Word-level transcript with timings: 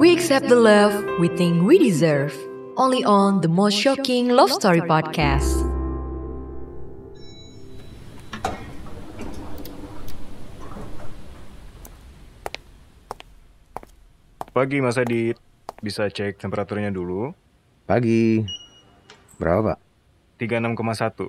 we 0.00 0.16
accept 0.16 0.48
the 0.48 0.56
love 0.56 0.96
we 1.20 1.28
think 1.36 1.60
we 1.60 1.76
deserve. 1.76 2.32
Only 2.80 3.04
on 3.04 3.44
the 3.44 3.52
most 3.52 3.76
shocking 3.76 4.32
love 4.32 4.48
story 4.48 4.80
podcast. 4.80 5.60
Pagi 14.56 14.80
Mas 14.80 14.96
Adit, 14.96 15.36
bisa 15.84 16.08
cek 16.08 16.40
temperaturnya 16.40 16.88
dulu. 16.88 17.36
Pagi. 17.84 18.40
Berapa, 19.36 19.76
Pak? 19.76 19.78
36,1. 20.40 21.28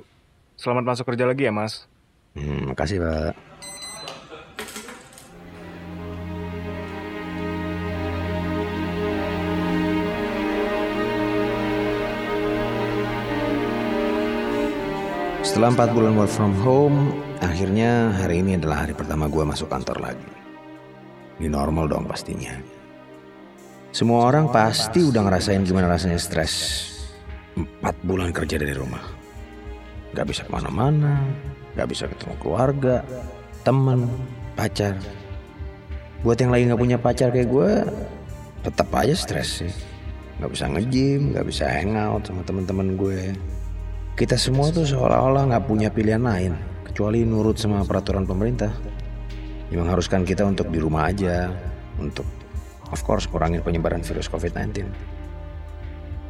Selamat 0.55 0.83
masuk 0.95 1.11
kerja 1.11 1.27
lagi 1.27 1.43
ya 1.43 1.51
Mas. 1.51 1.91
Hmm, 2.39 2.71
makasih, 2.71 3.03
Pak. 3.03 3.50
Setelah 15.51 15.91
4 15.91 15.91
bulan 15.91 16.15
work 16.15 16.32
from 16.32 16.55
home, 16.64 17.11
akhirnya 17.43 18.07
hari 18.23 18.39
ini 18.39 18.55
adalah 18.55 18.87
hari 18.87 18.96
pertama 18.96 19.28
gue 19.28 19.43
masuk 19.43 19.68
kantor 19.68 20.00
lagi. 20.00 20.32
Ini 21.43 21.51
normal 21.51 21.91
dong 21.91 22.07
pastinya. 22.07 22.55
Semua 23.91 24.32
orang 24.32 24.47
pasti 24.47 25.04
udah 25.04 25.19
ngerasain 25.19 25.68
gimana 25.68 25.91
rasanya 25.91 26.15
stres. 26.24 26.87
Empat 27.60 28.00
bulan 28.00 28.32
kerja 28.32 28.55
dari 28.55 28.71
rumah. 28.71 29.04
Gak 30.15 30.32
bisa 30.32 30.47
ke 30.47 30.51
mana-mana, 30.55 31.19
gak 31.75 31.91
bisa 31.91 32.08
ketemu 32.08 32.31
keluarga, 32.39 33.03
temen, 33.67 34.08
pacar. 34.55 34.95
Buat 36.23 36.47
yang 36.47 36.55
lagi 36.55 36.63
gak 36.72 36.80
punya 36.80 36.95
pacar 36.95 37.27
kayak 37.27 37.52
gue, 37.52 37.72
tetap 38.63 38.88
aja 38.95 39.19
stres 39.19 39.67
sih. 39.67 39.73
Gak 40.39 40.47
bisa 40.47 40.72
nge-gym, 40.72 41.36
gak 41.36 41.44
bisa 41.44 41.67
hangout 41.67 42.23
sama 42.23 42.39
temen-temen 42.47 42.95
gue. 42.95 43.35
Kita 44.11 44.35
semua 44.37 44.69
tuh 44.69 44.85
seolah-olah 44.85 45.55
gak 45.55 45.65
punya 45.65 45.89
pilihan 45.89 46.21
lain, 46.21 46.53
kecuali 46.85 47.23
nurut 47.25 47.57
sama 47.57 47.81
peraturan 47.87 48.27
pemerintah. 48.27 48.69
Yang 49.71 49.87
mengharuskan 49.87 50.27
kita 50.27 50.43
untuk 50.43 50.67
di 50.67 50.77
rumah 50.83 51.07
aja, 51.07 51.47
untuk 51.95 52.27
of 52.91 52.99
course 53.07 53.25
kurangin 53.25 53.63
penyebaran 53.63 54.03
virus 54.03 54.27
COVID-19. 54.27 54.83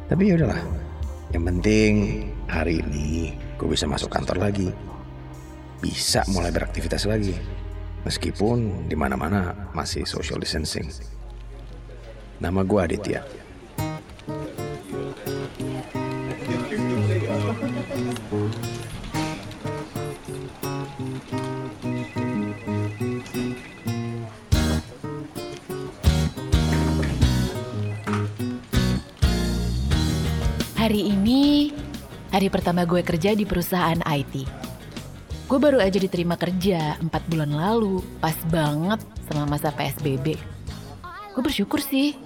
Tapi 0.06 0.22
ya 0.22 0.38
udahlah, 0.38 0.62
yang 1.34 1.44
penting 1.48 1.92
hari 2.46 2.80
ini 2.86 3.34
gue 3.58 3.66
bisa 3.66 3.90
masuk 3.90 4.14
kantor 4.14 4.46
lagi, 4.46 4.70
bisa 5.82 6.22
mulai 6.30 6.54
beraktivitas 6.54 7.10
lagi, 7.10 7.34
meskipun 8.06 8.86
di 8.86 8.94
mana-mana 8.94 9.72
masih 9.74 10.06
social 10.06 10.38
distancing. 10.38 10.86
Nama 12.38 12.60
gue 12.62 12.78
Aditya. 12.78 13.41
Hari 32.32 32.48
pertama 32.48 32.88
gue 32.88 33.04
kerja 33.04 33.36
di 33.36 33.44
perusahaan 33.44 34.00
IT. 34.08 34.48
Gue 35.46 35.58
baru 35.60 35.84
aja 35.84 36.00
diterima 36.00 36.40
kerja 36.40 36.96
4 36.96 37.12
bulan 37.28 37.52
lalu, 37.52 38.00
pas 38.24 38.34
banget 38.48 39.04
sama 39.28 39.44
masa 39.44 39.68
PSBB. 39.68 40.40
Gue 41.36 41.42
bersyukur 41.44 41.76
sih, 41.84 42.16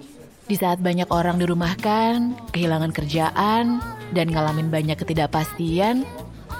di 0.46 0.54
saat 0.54 0.78
banyak 0.78 1.10
orang 1.10 1.42
dirumahkan, 1.42 2.38
kehilangan 2.54 2.94
kerjaan, 2.94 3.82
dan 4.14 4.26
ngalamin 4.30 4.70
banyak 4.70 4.94
ketidakpastian, 4.94 6.06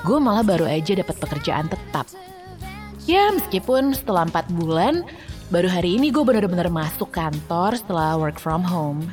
gue 0.03 0.19
malah 0.19 0.43
baru 0.43 0.67
aja 0.67 0.99
dapat 0.99 1.15
pekerjaan 1.23 1.71
tetap. 1.71 2.11
Ya 3.07 3.31
meskipun 3.31 3.95
setelah 3.95 4.27
4 4.27 4.51
bulan, 4.59 5.07
baru 5.55 5.71
hari 5.71 6.03
ini 6.03 6.11
gue 6.11 6.27
bener-bener 6.27 6.67
masuk 6.67 7.15
kantor 7.15 7.79
setelah 7.79 8.19
work 8.19 8.43
from 8.43 8.67
home. 8.67 9.07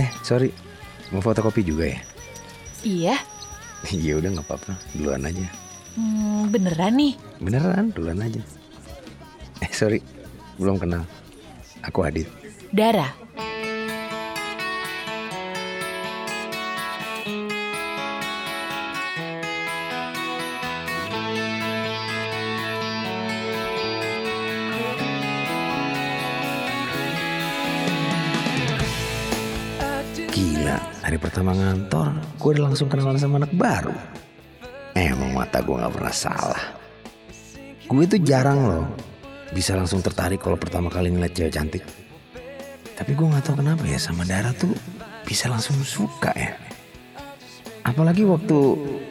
Eh 0.00 0.08
sorry, 0.24 0.48
mau 1.12 1.20
fotokopi 1.20 1.60
juga 1.60 1.92
ya? 1.92 2.00
Iya, 2.84 3.16
Iya 3.84 4.16
udah 4.16 4.28
nggak 4.32 4.46
apa-apa, 4.46 4.72
duluan 4.92 5.24
aja. 5.24 5.44
hmm, 5.96 6.48
beneran 6.48 6.94
nih. 6.96 7.12
Beneran, 7.40 7.92
duluan 7.92 8.20
aja. 8.20 8.40
Eh 9.60 9.72
sorry, 9.72 10.00
belum 10.56 10.76
kenal. 10.76 11.04
Aku 11.82 12.00
Adit. 12.00 12.28
Dara, 12.72 13.12
hari 31.04 31.20
pertama 31.20 31.52
ngantor, 31.52 32.16
gue 32.40 32.50
udah 32.56 32.64
langsung 32.72 32.88
kenalan 32.88 33.20
sama 33.20 33.36
anak 33.36 33.52
baru. 33.52 33.92
Emang 34.96 35.36
mata 35.36 35.60
gue 35.60 35.76
gak 35.76 35.92
pernah 35.92 36.14
salah. 36.16 36.64
Gue 37.84 38.08
tuh 38.08 38.24
jarang 38.24 38.64
loh 38.64 38.86
bisa 39.52 39.76
langsung 39.76 40.00
tertarik 40.00 40.40
kalau 40.40 40.56
pertama 40.56 40.88
kali 40.88 41.12
ngeliat 41.12 41.36
cewek 41.36 41.52
cantik. 41.52 41.84
Tapi 42.96 43.12
gue 43.12 43.26
gak 43.28 43.44
tahu 43.44 43.60
kenapa 43.60 43.84
ya 43.84 44.00
sama 44.00 44.24
Dara 44.24 44.56
tuh 44.56 44.72
bisa 45.28 45.52
langsung 45.52 45.76
suka 45.84 46.32
ya. 46.32 46.56
Apalagi 47.84 48.24
waktu 48.24 48.56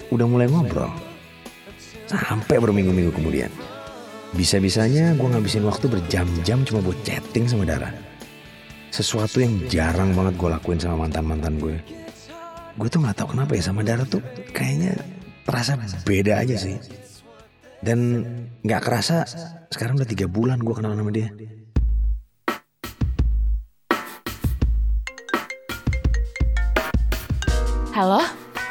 udah 0.09 0.26
mulai 0.26 0.50
ngobrol. 0.50 0.90
Sampai 2.09 2.58
berminggu-minggu 2.58 3.14
kemudian. 3.14 3.53
Bisa-bisanya 4.34 5.14
gue 5.14 5.30
ngabisin 5.30 5.62
waktu 5.62 5.86
berjam-jam 5.86 6.66
cuma 6.66 6.82
buat 6.82 6.98
chatting 7.06 7.46
sama 7.46 7.70
Dara. 7.70 8.12
Sesuatu 8.94 9.42
yang 9.42 9.58
jarang 9.74 10.14
banget 10.14 10.38
gue 10.38 10.50
lakuin 10.54 10.78
sama 10.78 11.09
mantan-mantan 11.09 11.58
gue. 11.58 11.81
Gue 12.78 12.88
tuh 12.94 13.02
gak 13.02 13.18
tahu 13.18 13.34
kenapa 13.34 13.58
ya 13.58 13.66
sama 13.66 13.81
Dara 13.81 14.06
tuh 14.06 14.22
kayaknya 14.54 14.94
terasa 15.50 15.74
beda 16.06 16.38
aja 16.38 16.54
sih. 16.54 16.78
Dan 17.82 18.22
gak 18.62 18.86
kerasa 18.86 19.26
sekarang 19.74 19.98
udah 19.98 20.06
tiga 20.06 20.30
bulan 20.30 20.62
gue 20.62 20.78
kenal 20.78 20.94
sama 20.94 21.09
dia. 21.09 21.34
halo? 27.98 28.22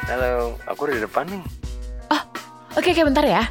Halo, 0.07 0.55
aku 0.67 0.87
udah 0.87 0.95
di 0.99 1.03
depan 1.03 1.27
nih. 1.27 1.43
Oke, 2.79 2.95
oke 2.95 3.03
bentar 3.07 3.27
ya. 3.27 3.43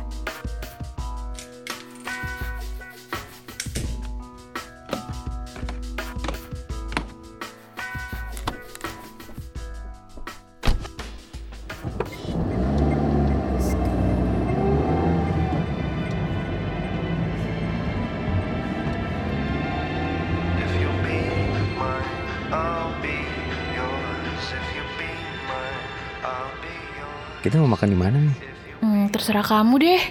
Kita 27.42 27.58
mau 27.58 27.74
makan 27.74 27.88
di 27.90 27.98
mana 27.98 28.16
nih? 28.22 28.36
Hmm, 28.78 29.04
terserah 29.10 29.42
kamu 29.42 29.74
deh. 29.82 30.02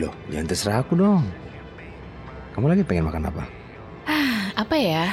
Loh, 0.00 0.12
jangan 0.32 0.48
terserah 0.48 0.76
aku 0.80 0.96
dong. 0.96 1.28
Kamu 2.56 2.72
lagi 2.72 2.84
pengen 2.88 3.12
makan 3.12 3.28
apa? 3.28 3.44
Apa 4.56 4.76
ya? 4.76 5.12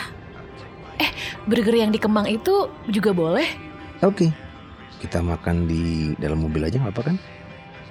Eh, 0.99 1.11
burger 1.43 1.75
yang 1.75 1.91
di 1.91 1.99
Kemang 1.99 2.27
itu 2.27 2.71
juga 2.87 3.11
boleh? 3.11 3.47
Oke, 3.99 4.31
kita 5.03 5.19
makan 5.19 5.67
di 5.67 6.15
dalam 6.15 6.39
mobil 6.43 6.63
aja 6.63 6.79
nggak 6.79 6.95
apa 6.95 7.03
kan? 7.11 7.15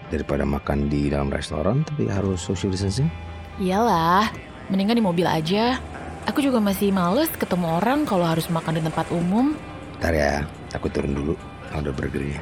Daripada 0.09 0.49
makan 0.49 0.89
di 0.89 1.13
dalam 1.13 1.29
restoran 1.29 1.85
tapi 1.85 2.09
harus 2.09 2.41
social 2.41 2.73
distancing. 2.73 3.13
Iyalah, 3.61 4.33
mendingan 4.73 5.01
di 5.01 5.05
mobil 5.05 5.29
aja. 5.29 5.77
Aku 6.25 6.41
juga 6.41 6.61
masih 6.61 6.93
males 6.93 7.29
ketemu 7.37 7.77
orang 7.81 8.09
kalau 8.09 8.25
harus 8.25 8.49
makan 8.49 8.81
di 8.81 8.83
tempat 8.85 9.09
umum. 9.13 9.53
Ntar 10.01 10.13
ya, 10.17 10.33
aku 10.73 10.89
turun 10.89 11.13
dulu. 11.13 11.35
Ada 11.73 11.93
burgernya. 11.93 12.41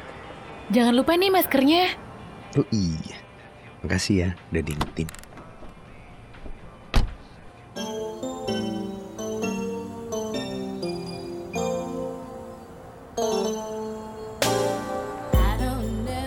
Jangan 0.67 0.99
lupa 0.99 1.15
nih 1.15 1.31
maskernya. 1.31 1.95
Oh 2.59 2.67
iya, 2.75 3.15
makasih 3.79 4.15
ya 4.19 4.29
udah 4.51 4.63
diingetin. 4.67 5.07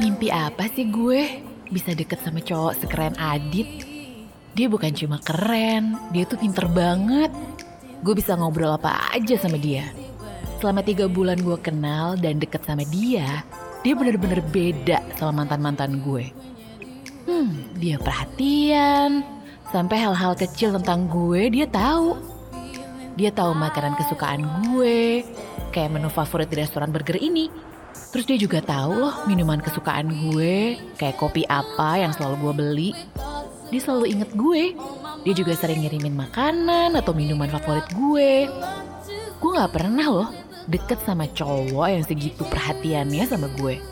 Mimpi 0.01 0.33
apa 0.33 0.73
sih 0.73 0.89
gue? 0.89 1.45
Bisa 1.69 1.93
deket 1.93 2.25
sama 2.25 2.41
cowok 2.41 2.81
sekeren 2.81 3.13
Adit. 3.21 3.85
Dia 4.57 4.67
bukan 4.73 4.97
cuma 4.97 5.21
keren, 5.21 6.01
dia 6.17 6.25
tuh 6.25 6.41
pinter 6.41 6.65
banget. 6.65 7.29
gue 8.01 8.17
bisa 8.17 8.33
ngobrol 8.33 8.73
apa 8.81 9.13
aja 9.13 9.37
sama 9.37 9.61
dia. 9.61 9.85
Selama 10.57 10.81
tiga 10.81 11.05
bulan 11.05 11.37
gue 11.37 11.61
kenal 11.61 12.17
dan 12.17 12.41
deket 12.41 12.65
sama 12.65 12.81
dia, 12.89 13.45
dia 13.81 13.95
bener-bener 13.97 14.45
beda 14.45 15.01
sama 15.17 15.45
mantan-mantan 15.45 16.05
gue. 16.05 16.29
Hmm, 17.25 17.73
dia 17.81 17.97
perhatian, 17.97 19.25
sampai 19.73 19.97
hal-hal 20.01 20.37
kecil 20.37 20.77
tentang 20.77 21.09
gue 21.09 21.49
dia 21.49 21.67
tahu. 21.69 22.17
Dia 23.17 23.33
tahu 23.33 23.53
makanan 23.53 23.97
kesukaan 24.01 24.43
gue, 24.71 25.25
kayak 25.73 25.93
menu 25.93 26.09
favorit 26.09 26.49
di 26.49 26.61
restoran 26.61 26.93
burger 26.93 27.21
ini. 27.21 27.49
Terus 28.11 28.27
dia 28.27 28.39
juga 28.39 28.59
tahu 28.63 29.07
loh 29.07 29.15
minuman 29.27 29.61
kesukaan 29.61 30.09
gue, 30.09 30.79
kayak 30.99 31.19
kopi 31.21 31.47
apa 31.47 32.01
yang 32.01 32.13
selalu 32.15 32.37
gue 32.49 32.53
beli. 32.57 32.91
Dia 33.71 33.81
selalu 33.83 34.07
inget 34.19 34.31
gue. 34.35 34.75
Dia 35.21 35.35
juga 35.37 35.53
sering 35.55 35.85
ngirimin 35.85 36.17
makanan 36.17 36.97
atau 36.97 37.13
minuman 37.13 37.47
favorit 37.53 37.87
gue. 37.93 38.49
Gue 39.39 39.51
gak 39.57 39.73
pernah 39.73 40.07
loh 40.11 40.29
deket 40.71 41.03
sama 41.03 41.27
cowok 41.27 41.89
yang 41.91 42.05
segitu 42.07 42.47
perhatiannya 42.47 43.27
sama 43.27 43.51
gue. 43.59 43.83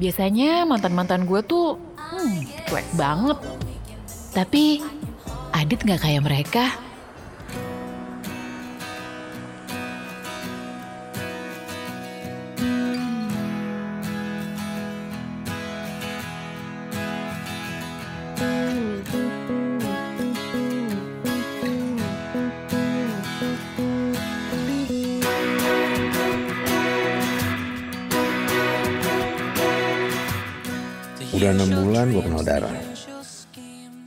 Biasanya 0.00 0.64
mantan-mantan 0.64 1.28
gue 1.28 1.44
tuh 1.44 1.76
hmm, 1.76 2.66
cuek 2.66 2.88
banget. 2.96 3.38
Tapi 4.32 4.80
Adit 5.50 5.82
gak 5.82 6.06
kayak 6.06 6.24
mereka. 6.24 6.72
Udah 31.40 31.56
enam 31.56 31.72
bulan 31.72 32.12
gue 32.12 32.20
kenal 32.20 32.44
Dara. 32.44 32.68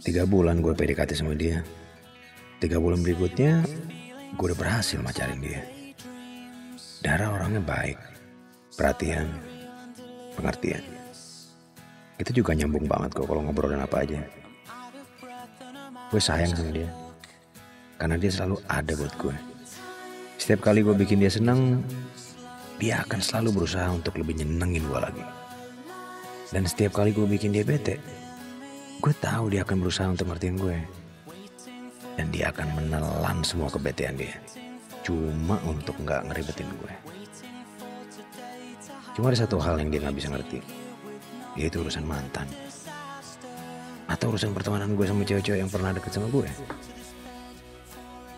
Tiga 0.06 0.22
bulan 0.30 0.62
gue 0.62 0.70
PDKT 0.70 1.18
sama 1.18 1.34
dia. 1.34 1.66
Tiga 2.62 2.78
bulan 2.78 3.02
berikutnya 3.02 3.66
gue 4.38 4.46
udah 4.54 4.54
berhasil 4.54 5.02
macarin 5.02 5.42
dia. 5.42 5.66
Dara 7.02 7.34
orangnya 7.34 7.58
baik, 7.66 7.98
perhatian, 8.78 9.34
pengertian. 10.38 10.86
Kita 12.22 12.30
juga 12.38 12.54
nyambung 12.54 12.86
banget 12.86 13.18
kok 13.18 13.26
kalau 13.26 13.42
ngobrolin 13.50 13.82
apa 13.82 14.06
aja. 14.06 14.22
Gue 16.14 16.22
sayang 16.22 16.54
sama 16.54 16.70
dia. 16.70 16.94
Karena 17.98 18.22
dia 18.22 18.30
selalu 18.30 18.62
ada 18.70 18.94
buat 18.94 19.14
gue. 19.18 19.36
Setiap 20.38 20.70
kali 20.70 20.86
gue 20.86 20.94
bikin 20.94 21.18
dia 21.18 21.34
seneng, 21.34 21.82
dia 22.78 23.02
akan 23.02 23.18
selalu 23.26 23.66
berusaha 23.66 23.90
untuk 23.90 24.22
lebih 24.22 24.38
nyenengin 24.38 24.86
gue 24.86 25.02
lagi. 25.02 25.43
Dan 26.54 26.70
setiap 26.70 27.02
kali 27.02 27.10
gue 27.18 27.26
bikin 27.26 27.50
dia 27.50 27.66
bete, 27.66 27.98
gue 29.02 29.14
tahu 29.18 29.50
dia 29.50 29.66
akan 29.66 29.82
berusaha 29.82 30.06
untuk 30.06 30.30
ngertiin 30.30 30.62
gue. 30.62 30.78
Dan 32.14 32.30
dia 32.30 32.54
akan 32.54 32.78
menelan 32.78 33.42
semua 33.42 33.74
kebetean 33.74 34.14
dia. 34.14 34.38
Cuma 35.02 35.58
untuk 35.66 35.98
nggak 35.98 36.30
ngeribetin 36.30 36.70
gue. 36.78 36.94
Cuma 39.18 39.34
ada 39.34 39.42
satu 39.42 39.58
hal 39.58 39.82
yang 39.82 39.90
dia 39.90 40.06
nggak 40.06 40.14
bisa 40.14 40.30
ngerti. 40.30 40.62
Yaitu 41.58 41.82
urusan 41.82 42.06
mantan. 42.06 42.46
Atau 44.06 44.30
urusan 44.30 44.54
pertemanan 44.54 44.94
gue 44.94 45.10
sama 45.10 45.26
cewek-cewek 45.26 45.58
yang 45.58 45.74
pernah 45.74 45.90
deket 45.90 46.14
sama 46.14 46.30
gue. 46.30 46.46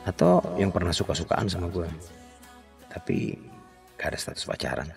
Atau 0.07 0.39
yang 0.55 0.71
pernah 0.71 0.95
suka-sukaan 0.95 1.51
sama 1.51 1.67
gue. 1.67 1.91
Tapi 2.87 3.35
gak 3.99 4.15
ada 4.15 4.19
status 4.23 4.47
pacaran. 4.47 4.87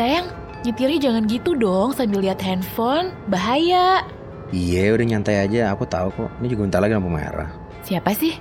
Sayang, 0.00 0.32
nyetirnya 0.64 0.96
jangan 0.96 1.28
gitu 1.28 1.52
dong 1.52 1.92
sambil 1.92 2.24
lihat 2.24 2.40
handphone. 2.40 3.12
Bahaya. 3.28 4.00
Iya 4.48 4.96
udah 4.96 5.04
nyantai 5.04 5.44
aja, 5.44 5.76
aku 5.76 5.84
tahu 5.84 6.08
kok. 6.16 6.32
Ini 6.40 6.56
juga 6.56 6.64
bentar 6.64 6.80
lagi 6.80 6.96
lampu 6.96 7.12
merah. 7.12 7.52
Siapa 7.84 8.16
sih? 8.16 8.32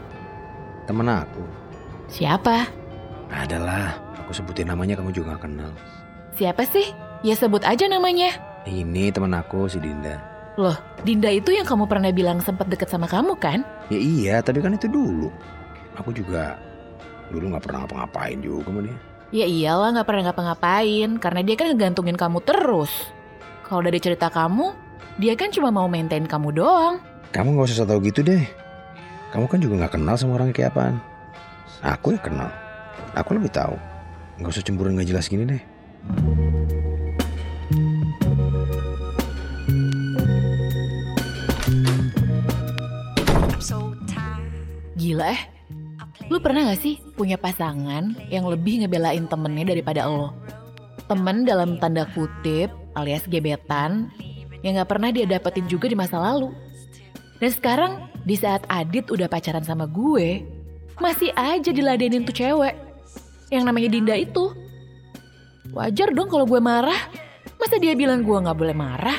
Temen 0.88 1.12
aku. 1.12 1.44
Siapa? 2.08 2.64
Adalah, 3.28 4.00
aku 4.24 4.32
sebutin 4.32 4.72
namanya 4.72 4.96
kamu 4.96 5.12
juga 5.12 5.36
gak 5.36 5.52
kenal. 5.52 5.76
Siapa 6.40 6.64
sih? 6.64 6.96
Ya 7.28 7.36
sebut 7.36 7.68
aja 7.68 7.92
namanya. 7.92 8.40
Ini 8.64 9.12
temen 9.12 9.36
aku 9.36 9.68
si 9.68 9.84
Dinda. 9.84 10.16
Loh, 10.56 10.80
Dinda 11.04 11.28
itu 11.28 11.52
yang 11.52 11.68
kamu 11.68 11.92
pernah 11.92 12.08
bilang 12.16 12.40
sempat 12.40 12.72
deket 12.72 12.88
sama 12.88 13.04
kamu 13.04 13.36
kan? 13.36 13.68
Ya 13.92 14.00
iya, 14.00 14.36
tapi 14.40 14.64
kan 14.64 14.80
itu 14.80 14.88
dulu. 14.88 15.28
Aku 16.00 16.16
juga 16.16 16.56
dulu 17.28 17.52
gak 17.52 17.68
pernah 17.68 17.84
ngapa-ngapain 17.84 18.40
juga 18.40 18.72
sama 18.72 18.80
dia. 18.88 18.96
Ya 19.30 19.46
iyalah 19.46 19.94
gak 19.94 20.10
pernah 20.10 20.34
ngapa-ngapain 20.34 21.22
karena 21.22 21.46
dia 21.46 21.54
kan 21.54 21.70
ngegantungin 21.70 22.18
kamu 22.18 22.42
terus. 22.42 22.90
Kalau 23.62 23.86
dari 23.86 24.02
cerita 24.02 24.26
kamu, 24.34 24.74
dia 25.22 25.38
kan 25.38 25.54
cuma 25.54 25.70
mau 25.70 25.86
maintain 25.86 26.26
kamu 26.26 26.50
doang. 26.58 26.98
Kamu 27.30 27.54
gak 27.62 27.70
usah 27.70 27.86
tau 27.86 28.02
gitu 28.02 28.26
deh. 28.26 28.42
Kamu 29.30 29.46
kan 29.46 29.62
juga 29.62 29.86
gak 29.86 30.02
kenal 30.02 30.18
sama 30.18 30.42
orang 30.42 30.50
kayak 30.50 30.74
apaan. 30.74 30.98
Aku 31.86 32.18
ya 32.18 32.20
kenal. 32.26 32.50
Aku 33.14 33.38
lebih 33.38 33.54
tahu. 33.54 33.78
Gak 34.42 34.50
usah 34.50 34.66
cemburuan 34.66 34.98
gak 34.98 35.14
jelas 35.14 35.30
gini 35.30 35.46
deh. 35.46 35.62
Gila 45.00 45.32
eh. 45.32 45.59
Lu 46.30 46.38
pernah 46.38 46.70
gak 46.70 46.80
sih 46.86 47.02
punya 47.18 47.42
pasangan 47.42 48.14
yang 48.30 48.46
lebih 48.46 48.86
ngebelain 48.86 49.26
temennya 49.26 49.74
daripada 49.74 50.06
lo? 50.06 50.30
Temen 51.10 51.42
dalam 51.42 51.82
tanda 51.82 52.06
kutip 52.14 52.70
alias 52.94 53.26
gebetan 53.26 54.14
yang 54.62 54.78
gak 54.78 54.94
pernah 54.94 55.10
dia 55.10 55.26
dapetin 55.26 55.66
juga 55.66 55.90
di 55.90 55.98
masa 55.98 56.22
lalu. 56.22 56.54
Dan 57.42 57.50
sekarang 57.50 57.92
di 58.30 58.38
saat 58.38 58.62
Adit 58.70 59.10
udah 59.10 59.26
pacaran 59.26 59.66
sama 59.66 59.90
gue, 59.90 60.46
masih 61.02 61.34
aja 61.34 61.74
diladenin 61.74 62.22
tuh 62.22 62.36
cewek. 62.38 62.78
Yang 63.50 63.64
namanya 63.66 63.90
Dinda 63.90 64.14
itu. 64.14 64.54
Wajar 65.74 66.14
dong 66.14 66.30
kalau 66.30 66.46
gue 66.46 66.62
marah. 66.62 67.10
Masa 67.58 67.82
dia 67.82 67.98
bilang 67.98 68.22
gue 68.22 68.38
gak 68.38 68.54
boleh 68.54 68.78
marah? 68.78 69.18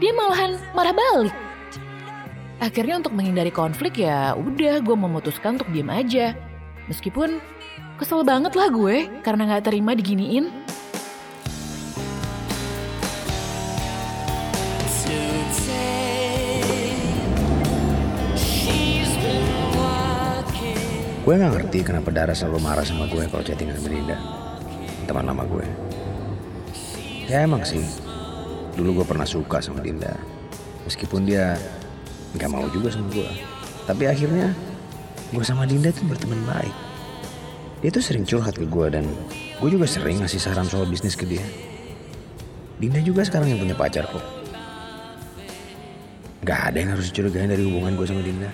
Dia 0.00 0.16
malahan 0.16 0.56
marah 0.72 0.96
balik. 0.96 1.49
Akhirnya 2.60 3.00
untuk 3.00 3.16
menghindari 3.16 3.48
konflik 3.48 4.04
ya 4.04 4.36
udah 4.36 4.84
gue 4.84 4.92
memutuskan 4.92 5.56
untuk 5.56 5.72
diem 5.72 5.88
aja. 5.88 6.36
Meskipun 6.92 7.40
kesel 7.96 8.20
banget 8.20 8.52
lah 8.52 8.68
gue 8.68 9.08
karena 9.24 9.56
gak 9.56 9.72
terima 9.72 9.96
diginiin. 9.96 10.52
Gue 21.24 21.34
gak 21.40 21.52
ngerti 21.56 21.80
kenapa 21.80 22.12
Dara 22.12 22.36
selalu 22.36 22.60
marah 22.60 22.84
sama 22.84 23.08
gue 23.08 23.24
kalau 23.32 23.40
chattingan 23.40 23.80
sama 23.80 23.88
Dinda. 23.88 24.16
Teman 25.08 25.24
lama 25.24 25.48
gue. 25.48 25.64
Ya 27.24 27.40
emang 27.40 27.64
sih. 27.64 27.80
Dulu 28.76 29.00
gue 29.00 29.06
pernah 29.08 29.24
suka 29.24 29.64
sama 29.64 29.80
Dinda. 29.80 30.12
Meskipun 30.84 31.24
dia 31.24 31.56
gak 32.38 32.50
mau 32.50 32.66
juga 32.70 32.94
sama 32.94 33.10
gue. 33.10 33.30
Tapi 33.88 34.06
akhirnya 34.06 34.54
gue 35.34 35.44
sama 35.46 35.66
Dinda 35.66 35.90
tuh 35.90 36.06
berteman 36.06 36.38
baik. 36.46 36.74
Dia 37.80 37.90
tuh 37.90 38.04
sering 38.04 38.28
curhat 38.28 38.54
ke 38.54 38.68
gue 38.68 38.86
dan 38.92 39.08
gue 39.58 39.68
juga 39.72 39.88
sering 39.88 40.22
ngasih 40.22 40.38
saran 40.38 40.68
soal 40.68 40.86
bisnis 40.86 41.16
ke 41.16 41.26
dia. 41.26 41.42
Dinda 42.78 43.00
juga 43.02 43.26
sekarang 43.26 43.50
yang 43.50 43.60
punya 43.60 43.74
pacar 43.74 44.06
kok. 44.06 44.22
Gak 46.46 46.72
ada 46.72 46.76
yang 46.80 46.96
harus 46.96 47.08
dicurigain 47.12 47.50
dari 47.50 47.64
hubungan 47.66 47.96
gue 47.98 48.06
sama 48.06 48.22
Dinda. 48.22 48.50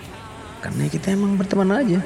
Karena 0.63 0.89
kita 0.89 1.13
emang 1.13 1.37
berteman 1.37 1.69
aja. 1.69 1.99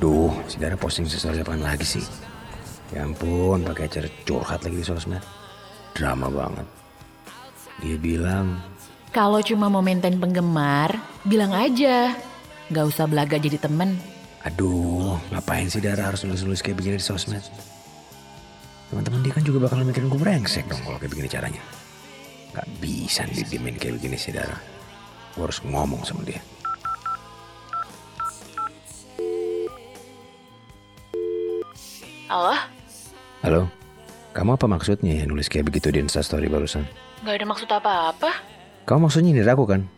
Duh, 0.00 0.32
si 0.48 0.56
Dara 0.56 0.80
posting 0.80 1.04
sesuatu 1.04 1.36
apaan 1.44 1.60
lagi 1.60 1.84
sih? 1.84 2.04
Ya 2.90 3.06
ampun, 3.06 3.62
pakai 3.62 3.86
acara 3.86 4.08
curhat 4.26 4.66
lagi 4.66 4.82
di 4.82 4.86
sosmed. 4.86 5.22
Drama 5.94 6.26
banget. 6.26 6.66
Dia 7.78 7.96
bilang, 7.96 8.58
Kalau 9.10 9.38
cuma 9.42 9.70
mau 9.70 9.82
maintain 9.82 10.18
penggemar, 10.18 10.98
bilang 11.22 11.54
aja. 11.54 12.14
Gak 12.70 12.86
usah 12.86 13.06
belaga 13.06 13.38
jadi 13.38 13.58
temen. 13.58 13.98
aduh, 14.40 15.20
ngapain 15.28 15.68
sih 15.68 15.84
Dara 15.84 16.08
harus 16.08 16.24
nulis-nulis 16.24 16.64
kayak 16.64 16.80
begini 16.80 16.96
di 16.96 17.04
sosmed? 17.04 17.44
Teman-teman 18.88 19.20
dia 19.20 19.36
kan 19.36 19.44
juga 19.44 19.68
bakal 19.68 19.84
mikirin 19.84 20.08
gue 20.08 20.16
brengsek 20.16 20.64
dong 20.64 20.80
kalau 20.80 20.96
kayak 20.96 21.12
begini 21.12 21.28
caranya. 21.28 21.62
Gak 22.56 22.66
bisa 22.80 23.22
didiemin 23.28 23.76
kayak 23.76 24.00
begini 24.00 24.16
sih 24.16 24.32
Dara. 24.32 24.56
Gue 25.36 25.44
harus 25.44 25.60
ngomong 25.62 26.02
sama 26.02 26.24
dia. 26.24 26.40
Halo? 32.30 32.54
Halo, 33.40 33.72
kamu 34.36 34.60
apa 34.60 34.68
maksudnya 34.68 35.16
ya 35.16 35.24
nulis 35.24 35.48
kayak 35.48 35.72
begitu 35.72 35.88
di 35.88 36.04
Instastory 36.04 36.44
barusan? 36.52 36.84
Gak 37.24 37.40
ada 37.40 37.46
maksud 37.48 37.72
apa-apa. 37.72 38.36
Kamu 38.84 39.08
maksudnya 39.08 39.32
nyindir 39.32 39.48
aku 39.48 39.64
kan? 39.64 39.88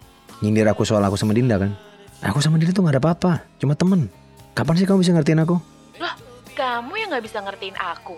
Nyindir 0.47 0.71
aku 0.71 0.87
soal 0.87 1.03
aku 1.03 1.19
sama 1.19 1.35
Dinda 1.35 1.59
kan? 1.59 1.75
Aku 2.23 2.39
sama 2.39 2.55
Dinda 2.55 2.71
tuh 2.71 2.87
gak 2.87 2.95
ada 2.95 3.03
apa-apa, 3.03 3.43
cuma 3.59 3.75
temen. 3.75 4.07
Kapan 4.55 4.79
sih 4.79 4.87
kamu 4.87 5.03
bisa 5.03 5.11
ngertiin 5.19 5.43
aku? 5.43 5.59
Loh, 5.99 6.15
kamu 6.55 6.93
yang 7.03 7.11
gak 7.11 7.27
bisa 7.27 7.43
ngertiin 7.43 7.75
aku. 7.83 8.15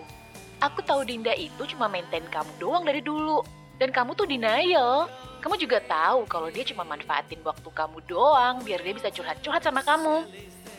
Aku 0.61 0.85
tahu 0.85 1.01
Dinda 1.01 1.33
itu 1.33 1.65
cuma 1.73 1.89
maintain 1.89 2.29
kamu 2.29 2.61
doang 2.61 2.85
dari 2.85 3.01
dulu. 3.01 3.41
Dan 3.81 3.89
kamu 3.89 4.13
tuh 4.13 4.29
denial. 4.29 5.09
Kamu 5.41 5.57
juga 5.57 5.81
tahu 5.89 6.29
kalau 6.29 6.53
dia 6.53 6.61
cuma 6.69 6.85
manfaatin 6.85 7.41
waktu 7.41 7.69
kamu 7.73 7.97
doang 8.05 8.61
biar 8.61 8.77
dia 8.77 8.93
bisa 8.93 9.09
curhat-curhat 9.09 9.65
sama 9.65 9.81
kamu. 9.81 10.21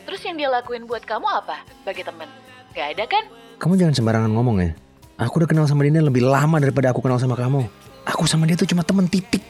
Terus 0.07 0.23
yang 0.23 0.39
dia 0.39 0.47
lakuin 0.47 0.87
buat 0.87 1.03
kamu 1.03 1.27
apa? 1.27 1.67
Bagi 1.83 2.07
temen? 2.07 2.46
Gak 2.77 2.93
ada 2.93 3.09
kan? 3.09 3.25
Kamu 3.57 3.73
jangan 3.73 3.97
sembarangan 3.97 4.29
ngomong 4.37 4.61
ya. 4.61 4.69
Aku 5.17 5.41
udah 5.41 5.49
kenal 5.49 5.65
sama 5.65 5.81
Dinda 5.81 5.97
lebih 5.97 6.21
lama 6.21 6.61
daripada 6.61 6.93
aku 6.93 7.01
kenal 7.01 7.17
sama 7.17 7.33
kamu. 7.33 7.65
Aku 8.05 8.29
sama 8.29 8.45
dia 8.45 8.53
tuh 8.53 8.69
cuma 8.69 8.85
temen 8.85 9.09
titik. 9.09 9.41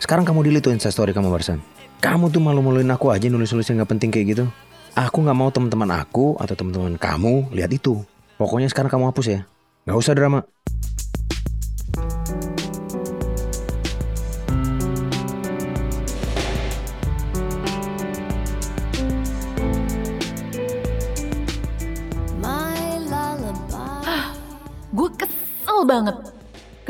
Sekarang 0.00 0.24
kamu 0.24 0.48
delete 0.48 0.64
tuh 0.64 0.72
instastory 0.72 1.12
kamu 1.12 1.28
barusan. 1.28 1.60
Kamu 2.00 2.32
tuh 2.32 2.40
malu-maluin 2.40 2.88
aku 2.88 3.12
aja 3.12 3.28
nulis-nulis 3.28 3.68
yang 3.68 3.84
gak 3.84 3.92
penting 3.92 4.08
kayak 4.08 4.26
gitu. 4.32 4.44
Aku 4.96 5.20
gak 5.20 5.36
mau 5.36 5.52
teman-teman 5.52 5.92
aku 5.92 6.40
atau 6.40 6.56
teman-teman 6.56 6.96
kamu 6.96 7.52
lihat 7.52 7.68
itu. 7.68 8.00
Pokoknya 8.40 8.72
sekarang 8.72 8.88
kamu 8.88 9.12
hapus 9.12 9.26
ya. 9.28 9.40
Gak 9.84 10.00
usah 10.00 10.16
drama. 10.16 10.48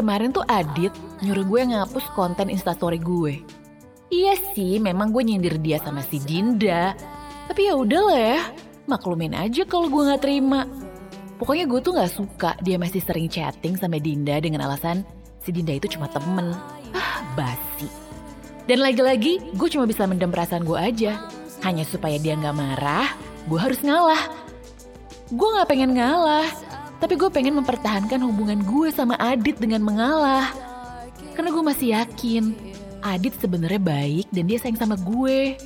Kemarin 0.01 0.33
tuh 0.33 0.41
Adit 0.49 0.97
nyuruh 1.21 1.45
gue 1.45 1.61
ngapus 1.77 2.17
konten 2.17 2.49
instastory 2.49 2.97
gue. 2.97 3.45
Iya 4.09 4.33
sih, 4.57 4.81
memang 4.81 5.13
gue 5.13 5.21
nyindir 5.21 5.61
dia 5.61 5.77
sama 5.77 6.01
si 6.01 6.17
Dinda. 6.17 6.97
Tapi 7.45 7.69
ya 7.69 7.77
udahlah 7.77 8.17
ya, 8.17 8.41
maklumin 8.89 9.37
aja 9.37 9.69
kalau 9.69 9.93
gue 9.93 10.09
nggak 10.09 10.25
terima. 10.25 10.65
Pokoknya 11.37 11.69
gue 11.69 11.81
tuh 11.85 11.93
nggak 11.93 12.13
suka 12.17 12.57
dia 12.65 12.81
masih 12.81 13.05
sering 13.05 13.29
chatting 13.29 13.77
sama 13.77 14.01
Dinda 14.01 14.41
dengan 14.41 14.65
alasan 14.65 15.05
si 15.45 15.53
Dinda 15.53 15.77
itu 15.77 15.85
cuma 15.93 16.09
temen. 16.09 16.57
Ah, 16.97 17.21
basi. 17.37 17.85
Dan 18.65 18.81
lagi-lagi, 18.81 19.53
gue 19.53 19.69
cuma 19.69 19.85
bisa 19.85 20.09
mendem 20.09 20.33
perasaan 20.33 20.65
gue 20.65 20.81
aja. 20.81 21.29
Hanya 21.61 21.85
supaya 21.85 22.17
dia 22.17 22.41
nggak 22.41 22.57
marah, 22.57 23.13
gue 23.45 23.59
harus 23.61 23.85
ngalah. 23.85 24.33
Gue 25.29 25.49
gak 25.61 25.69
pengen 25.69 25.93
ngalah, 25.93 26.49
tapi 27.01 27.17
gue 27.17 27.33
pengen 27.33 27.57
mempertahankan 27.59 28.21
hubungan 28.21 28.61
gue 28.61 28.93
sama 28.93 29.17
Adit 29.17 29.57
dengan 29.57 29.81
mengalah. 29.81 30.53
Karena 31.33 31.49
gue 31.49 31.65
masih 31.65 31.97
yakin, 31.97 32.53
Adit 33.01 33.33
sebenarnya 33.41 33.81
baik 33.81 34.29
dan 34.29 34.45
dia 34.45 34.61
sayang 34.61 34.77
sama 34.77 35.01
gue. 35.01 35.57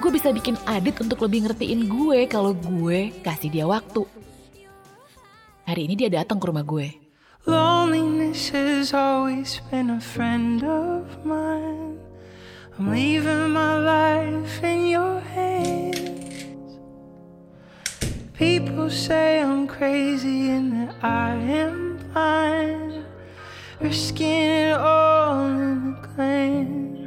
Gue 0.00 0.10
bisa 0.12 0.28
bikin 0.32 0.60
Adit 0.68 1.00
untuk 1.00 1.24
lebih 1.24 1.48
ngertiin 1.48 1.88
gue 1.88 2.28
kalau 2.28 2.52
gue 2.52 3.16
kasih 3.24 3.48
dia 3.48 3.64
waktu. 3.64 4.04
Hari 5.64 5.88
ini 5.88 5.96
dia 5.96 6.12
datang 6.12 6.36
ke 6.36 6.44
rumah 6.44 6.64
gue. 6.68 6.92
Loneliness 7.48 8.52
has 8.52 8.92
always 8.92 9.64
been 9.72 9.88
a 9.88 10.00
friend 10.00 10.60
of 10.60 11.08
mine. 11.24 11.96
I'm 12.76 12.92
leaving 12.92 13.56
my 13.56 13.80
life 13.80 14.60
in 14.60 14.92
your 14.92 15.24
hands. 15.32 16.19
People 18.40 18.88
say 18.88 19.44
I'm 19.44 19.68
crazy 19.68 20.48
and 20.48 20.72
that 20.72 20.96
I 21.04 21.36
am 21.36 22.00
blind. 22.08 23.04
Risking 23.84 24.72
it 24.72 24.80
all 24.80 25.44
in 25.44 25.92
a 25.92 26.08
glance. 26.08 27.04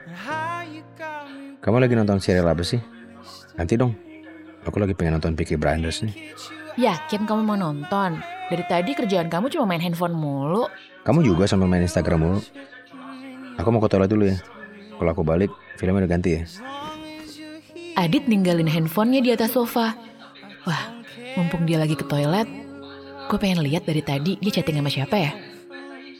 And 0.00 0.16
how 0.16 0.64
you 0.64 0.80
got 0.96 1.28
me 1.28 1.60
Kamu 1.60 1.76
lagi 1.76 1.92
nonton 1.92 2.24
serial 2.24 2.48
apa 2.48 2.64
sih? 2.64 2.80
Nanti 3.60 3.76
dong. 3.76 3.92
Aku 4.64 4.80
lagi 4.80 4.96
pengen 4.96 5.20
nonton 5.20 5.36
Peaky 5.36 5.60
Blinders 5.60 6.00
nih. 6.00 6.32
Yakin 6.80 7.28
kamu 7.28 7.44
mau 7.44 7.60
nonton? 7.60 8.24
Dari 8.48 8.64
tadi 8.64 8.96
kerjaan 8.96 9.28
kamu 9.28 9.52
cuma 9.52 9.68
main 9.68 9.84
handphone 9.84 10.16
mulu. 10.16 10.72
Kamu 11.04 11.20
juga 11.20 11.44
sambil 11.44 11.68
main 11.68 11.84
Instagram 11.84 12.16
mulu. 12.24 12.40
Aku 13.60 13.68
mau 13.68 13.84
ke 13.84 13.92
toilet 13.92 14.08
dulu 14.08 14.24
ya. 14.24 14.40
Kalau 14.96 15.12
aku 15.12 15.20
balik, 15.20 15.52
filmnya 15.76 16.08
udah 16.08 16.12
ganti 16.16 16.40
ya. 16.40 16.48
Adit 17.94 18.26
ninggalin 18.26 18.66
handphonenya 18.66 19.20
di 19.22 19.30
atas 19.30 19.54
sofa. 19.54 19.94
Wah, 20.66 20.84
mumpung 21.38 21.62
dia 21.62 21.78
lagi 21.78 21.94
ke 21.94 22.02
toilet, 22.02 22.48
gue 23.30 23.38
pengen 23.38 23.62
lihat 23.62 23.86
dari 23.86 24.02
tadi 24.02 24.34
dia 24.42 24.50
chatting 24.50 24.82
sama 24.82 24.90
siapa 24.90 25.16
ya. 25.16 25.32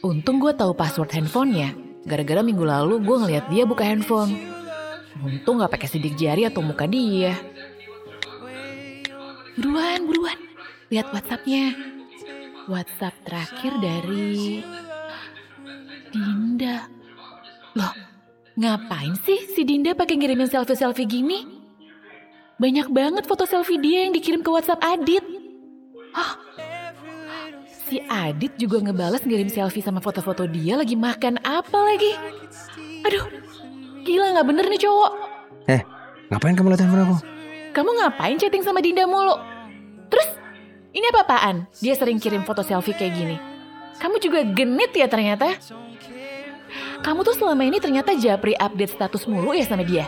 Untung 0.05 0.39
gue 0.39 0.53
tahu 0.55 0.71
password 0.71 1.11
handphonenya. 1.11 1.75
Gara-gara 2.05 2.45
minggu 2.45 2.61
lalu 2.61 3.01
gue 3.01 3.17
ngeliat 3.17 3.45
dia 3.49 3.65
buka 3.65 3.83
handphone. 3.83 4.31
Untung 5.19 5.59
gak 5.59 5.73
pakai 5.73 5.89
sidik 5.89 6.13
jari 6.19 6.45
atau 6.45 6.61
muka 6.61 6.85
dia. 6.85 7.33
Buruan, 9.57 10.05
buruan. 10.05 10.37
Lihat 10.91 11.09
WhatsAppnya. 11.09 11.73
WhatsApp 12.69 13.15
terakhir 13.25 13.73
dari 13.81 14.61
Dinda. 16.11 16.85
Loh, 17.75 17.93
ngapain 18.59 19.15
sih 19.23 19.39
si 19.51 19.63
Dinda 19.63 19.95
pakai 19.95 20.19
ngirimin 20.19 20.51
selfie-selfie 20.51 21.07
gini? 21.07 21.54
Banyak 22.55 22.87
banget 22.87 23.23
foto 23.27 23.43
selfie 23.43 23.75
dia 23.75 24.07
yang 24.07 24.15
dikirim 24.15 24.39
ke 24.39 24.47
WhatsApp 24.47 24.79
Adit. 24.79 25.23
Hah? 26.15 26.39
Si 27.85 27.99
Adit 28.07 28.55
juga 28.55 28.79
ngebales 28.79 29.27
ngirim 29.27 29.51
selfie 29.51 29.83
sama 29.83 29.99
foto-foto 29.99 30.47
dia 30.47 30.79
lagi 30.79 30.95
makan 30.95 31.43
apa 31.43 31.79
lagi? 31.83 32.15
Aduh, 33.03 33.27
gila 34.07 34.39
nggak 34.39 34.47
bener 34.47 34.65
nih 34.71 34.81
cowok. 34.87 35.11
Eh, 35.67 35.81
ngapain 36.31 36.55
kamu 36.55 36.71
liat 36.71 36.81
handphone 36.81 37.03
aku? 37.03 37.17
Kamu 37.75 37.89
ngapain 37.91 38.39
chatting 38.39 38.63
sama 38.63 38.79
Dinda 38.79 39.03
mulu? 39.03 39.35
Terus, 40.07 40.39
ini 40.95 41.05
apa-apaan? 41.11 41.67
Dia 41.83 41.93
sering 41.99 42.23
kirim 42.23 42.47
foto 42.47 42.63
selfie 42.63 42.95
kayak 42.95 43.13
gini. 43.19 43.37
Kamu 43.99 44.15
juga 44.23 44.47
genit 44.47 44.95
ya 44.95 45.11
ternyata. 45.11 45.59
Kamu 47.03 47.21
tuh 47.27 47.35
selama 47.35 47.67
ini 47.67 47.83
ternyata 47.83 48.15
japri 48.15 48.55
update 48.55 48.95
status 48.95 49.27
mulu 49.27 49.51
ya 49.51 49.67
sama 49.67 49.83
dia. 49.83 50.07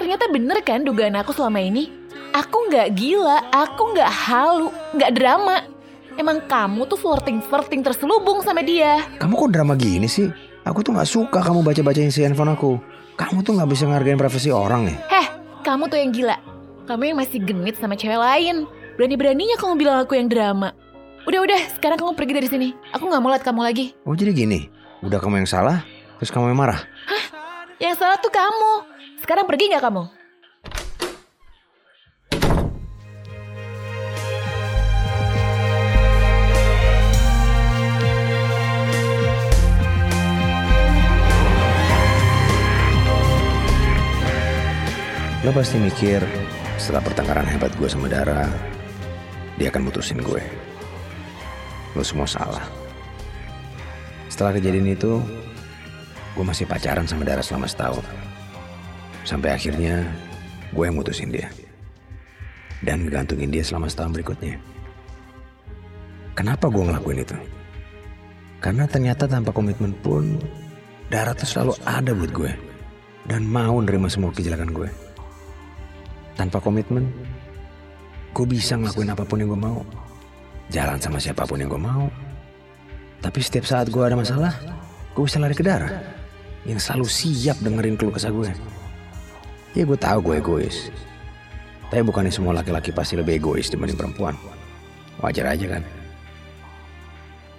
Ternyata 0.00 0.32
bener 0.32 0.64
kan 0.64 0.80
dugaan 0.80 1.12
aku 1.20 1.36
selama 1.36 1.60
ini? 1.60 1.92
Aku 2.32 2.72
nggak 2.72 2.96
gila, 2.96 3.52
aku 3.52 3.92
nggak 3.92 4.08
halu, 4.08 4.72
nggak 4.96 5.12
drama. 5.12 5.60
Emang 6.16 6.40
kamu 6.48 6.88
tuh 6.88 6.96
flirting-flirting 6.96 7.84
terselubung 7.84 8.40
sama 8.40 8.64
dia. 8.64 9.04
Kamu 9.20 9.36
kok 9.36 9.52
drama 9.52 9.76
gini 9.76 10.08
sih? 10.08 10.32
Aku 10.64 10.80
tuh 10.84 10.92
gak 10.92 11.08
suka 11.08 11.40
kamu 11.40 11.64
baca-bacain 11.64 12.12
si 12.12 12.20
handphone 12.20 12.52
aku. 12.52 12.76
Kamu 13.16 13.40
tuh 13.40 13.56
gak 13.56 13.68
bisa 13.68 13.88
ngargain 13.88 14.20
privasi 14.20 14.52
orang 14.52 14.88
ya? 14.88 14.96
Heh, 15.08 15.26
kamu 15.64 15.88
tuh 15.88 15.96
yang 15.96 16.12
gila. 16.12 16.36
Kamu 16.84 17.02
yang 17.08 17.16
masih 17.16 17.40
genit 17.40 17.80
sama 17.80 17.96
cewek 17.96 18.20
lain. 18.20 18.68
Berani-beraninya 19.00 19.56
kamu 19.56 19.80
bilang 19.80 20.04
aku 20.04 20.20
yang 20.20 20.28
drama. 20.28 20.76
Udah-udah, 21.24 21.76
sekarang 21.80 21.96
kamu 21.96 22.12
pergi 22.12 22.32
dari 22.36 22.48
sini. 22.48 22.68
Aku 22.92 23.08
nggak 23.08 23.20
mau 23.20 23.32
lihat 23.32 23.44
kamu 23.44 23.60
lagi. 23.64 23.96
Oh 24.04 24.12
jadi 24.12 24.32
gini, 24.36 24.68
udah 25.00 25.16
kamu 25.20 25.44
yang 25.44 25.48
salah, 25.48 25.84
terus 26.20 26.28
kamu 26.28 26.52
yang 26.52 26.60
marah? 26.60 26.80
Yang 27.80 27.96
salah 27.96 28.20
tuh 28.20 28.28
kamu. 28.28 28.89
Sekarang 29.20 29.44
pergi 29.44 29.68
nggak 29.68 29.84
kamu? 29.84 30.04
Lo 45.40 45.56
pasti 45.56 45.76
mikir 45.76 46.24
setelah 46.80 47.04
pertengkaran 47.04 47.44
hebat 47.44 47.72
gue 47.76 47.88
sama 47.92 48.08
Dara, 48.08 48.48
dia 49.60 49.68
akan 49.68 49.88
mutusin 49.88 50.20
gue. 50.24 50.40
Lo 51.92 52.00
semua 52.00 52.24
salah. 52.24 52.64
Setelah 54.32 54.56
kejadian 54.56 54.96
itu, 54.96 55.20
gue 56.32 56.44
masih 56.44 56.64
pacaran 56.64 57.04
sama 57.04 57.28
Dara 57.28 57.44
selama 57.44 57.68
setahun. 57.68 58.30
Sampai 59.30 59.54
akhirnya 59.54 60.02
gue 60.74 60.82
yang 60.82 60.98
mutusin 60.98 61.30
dia. 61.30 61.46
Dan 62.82 63.06
gantungin 63.06 63.54
dia 63.54 63.62
selama 63.62 63.86
setahun 63.86 64.18
berikutnya. 64.18 64.58
Kenapa 66.34 66.66
gue 66.66 66.82
ngelakuin 66.82 67.22
itu? 67.22 67.38
Karena 68.58 68.90
ternyata 68.90 69.30
tanpa 69.30 69.54
komitmen 69.54 69.94
pun 70.02 70.34
Darah 71.14 71.32
tuh 71.32 71.48
selalu 71.48 71.72
ada 71.88 72.12
buat 72.12 72.30
gue 72.30 72.52
Dan 73.24 73.48
mau 73.48 73.80
nerima 73.80 74.06
semua 74.06 74.30
kejelakan 74.36 74.70
gue 74.70 74.88
Tanpa 76.36 76.60
komitmen 76.60 77.08
Gue 78.36 78.46
bisa 78.46 78.76
ngelakuin 78.76 79.10
apa 79.10 79.24
pun 79.24 79.40
yang 79.40 79.50
gue 79.56 79.60
mau 79.64 79.80
Jalan 80.68 81.00
sama 81.00 81.16
siapa 81.18 81.48
pun 81.48 81.56
yang 81.56 81.72
gue 81.72 81.82
mau 81.82 82.06
Tapi 83.24 83.40
setiap 83.40 83.64
saat 83.64 83.88
gue 83.88 84.04
ada 84.04 84.14
masalah 84.14 84.52
Gue 85.16 85.24
bisa 85.24 85.40
lari 85.40 85.56
ke 85.56 85.64
Darah 85.64 85.96
Yang 86.68 86.84
selalu 86.84 87.06
siap 87.08 87.56
dengerin 87.64 87.96
keluh 87.96 88.12
kesah 88.12 88.30
gue 88.30 88.79
Ya 89.74 89.86
gue 89.86 89.98
tahu 89.98 90.18
gue 90.30 90.34
egois. 90.42 90.90
Tapi 91.90 92.02
bukannya 92.02 92.30
semua 92.30 92.54
laki-laki 92.54 92.90
pasti 92.90 93.14
lebih 93.18 93.38
egois 93.38 93.70
dibanding 93.70 93.98
perempuan. 93.98 94.34
Wajar 95.22 95.54
aja 95.54 95.78
kan. 95.78 95.82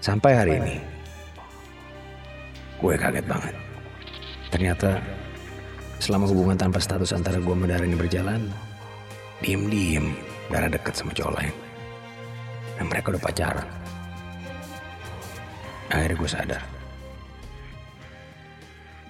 Sampai 0.02 0.34
hari 0.34 0.58
ini, 0.58 0.76
gue 2.82 2.94
kaget 2.98 3.26
banget. 3.30 3.56
Ternyata 4.50 4.98
selama 6.02 6.26
hubungan 6.26 6.58
tanpa 6.58 6.82
status 6.82 7.14
antara 7.14 7.38
gue 7.38 7.54
sama 7.54 7.70
Dara 7.70 7.86
ini 7.86 7.94
berjalan, 7.94 8.50
diem-diem 9.46 10.12
darah 10.50 10.68
deket 10.68 10.98
sama 10.98 11.14
cowok 11.14 11.38
lain. 11.38 11.56
Dan 12.76 12.86
mereka 12.90 13.14
udah 13.14 13.24
pacaran. 13.24 13.68
Akhirnya 15.92 16.18
gue 16.18 16.30
sadar. 16.32 16.64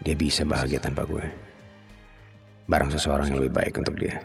Dia 0.01 0.15
bisa 0.17 0.41
bahagia 0.43 0.81
tanpa 0.81 1.05
gue 1.07 1.50
barang 2.65 2.89
seseorang 2.93 3.31
yang 3.31 3.39
lebih 3.41 3.53
baik 3.57 3.73
untuk 3.77 3.95
dia. 3.97 4.21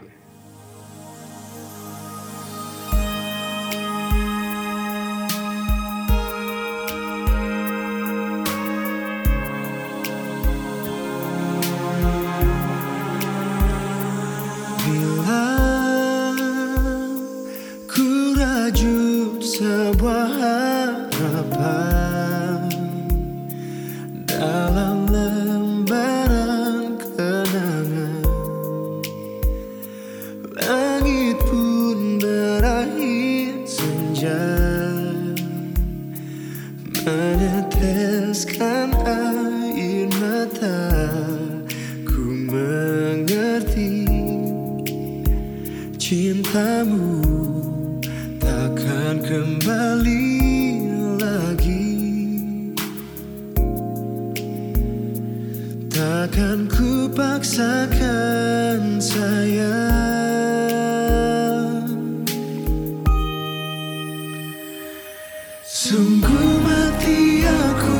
Sungguh 65.67 66.63
mati 66.63 67.43
aku. 67.43 67.96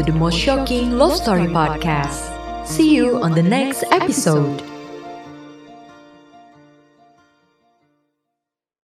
To 0.00 0.12
the 0.12 0.18
most 0.18 0.38
shocking 0.38 0.92
love 0.92 1.14
story 1.14 1.46
podcast. 1.46 2.66
See 2.66 2.94
you 2.94 3.22
on 3.22 3.32
the 3.32 3.42
next 3.42 3.84
episode. 3.90 4.69